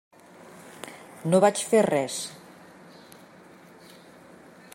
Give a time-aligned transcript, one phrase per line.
[1.33, 2.17] No vaig fer res.